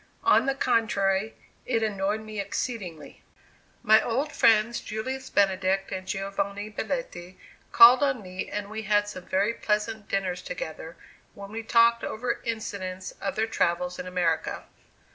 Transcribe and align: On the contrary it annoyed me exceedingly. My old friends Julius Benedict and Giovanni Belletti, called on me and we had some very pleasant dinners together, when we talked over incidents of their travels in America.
On 0.23 0.47
the 0.47 0.55
contrary 0.55 1.35
it 1.63 1.83
annoyed 1.83 2.21
me 2.21 2.39
exceedingly. 2.39 3.21
My 3.83 4.01
old 4.01 4.31
friends 4.31 4.79
Julius 4.79 5.29
Benedict 5.29 5.91
and 5.91 6.07
Giovanni 6.07 6.71
Belletti, 6.71 7.37
called 7.71 8.01
on 8.01 8.23
me 8.23 8.49
and 8.49 8.71
we 8.71 8.81
had 8.81 9.07
some 9.07 9.25
very 9.27 9.53
pleasant 9.53 10.09
dinners 10.09 10.41
together, 10.41 10.97
when 11.35 11.51
we 11.51 11.61
talked 11.61 12.03
over 12.03 12.41
incidents 12.43 13.11
of 13.21 13.35
their 13.35 13.45
travels 13.45 13.99
in 13.99 14.07
America. 14.07 14.63